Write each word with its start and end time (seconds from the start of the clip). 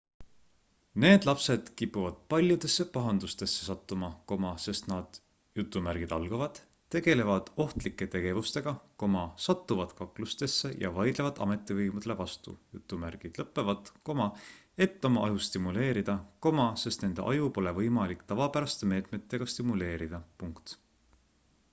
need 1.01 1.25
lapsed 1.27 1.67
kipuvad 1.79 2.15
paljudesse 2.33 2.85
pahandustesse 2.93 3.65
sattuma 3.65 4.09
sest 4.63 4.87
nad 4.91 5.19
tegelevad 6.95 7.51
ohtlike 7.65 8.07
tegevustega 8.15 8.73
satuvad 9.49 9.93
kaklustesse 9.99 10.71
ja 10.85 10.91
vaidlevad 10.95 11.43
ametivõimudele 11.47 12.17
vastu 12.23 12.55
et 12.81 12.97
oma 15.09 15.23
aju 15.29 15.45
stimuleerida 15.49 16.17
sest 16.87 17.05
nende 17.07 17.27
aju 17.35 17.51
pole 17.59 17.75
võimalik 17.81 18.25
tavapäraste 18.33 18.89
meetmetega 18.95 19.49
stimuleerida 19.57 20.23